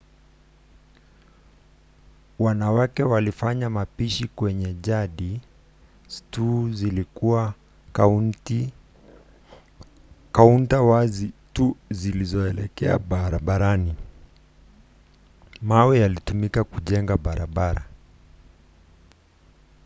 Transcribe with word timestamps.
wanawake 2.39 3.03
walifanya 3.03 3.69
mapishi 3.69 4.27
kwenye 4.27 4.75
yadi; 4.87 5.41
stoo 6.07 6.69
zilikuwa 6.71 7.53
kaunta 10.31 10.81
wazi 10.81 11.31
tu 11.53 11.77
zilizoelekea 11.89 12.99
barabarani. 12.99 13.95
mawe 15.61 15.99
yalitumika 15.99 16.63
kujengea 16.63 17.17
barabara 17.17 17.85